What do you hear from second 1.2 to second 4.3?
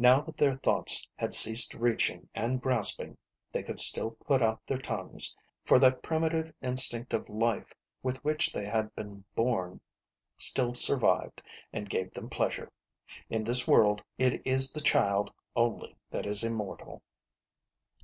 ceased reaching and grasping, they could still